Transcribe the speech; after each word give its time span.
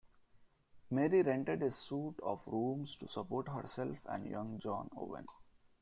Mary 0.89 1.21
rented 1.21 1.61
a 1.61 1.69
suite 1.69 2.19
of 2.23 2.41
rooms 2.47 2.95
to 2.95 3.07
support 3.07 3.47
herself 3.49 3.99
and 4.07 4.25
young 4.25 4.57
John 4.57 4.89
Owen. 4.97 5.27